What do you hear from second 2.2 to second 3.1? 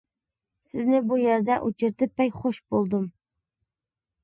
بەك خۇش بولدۇم.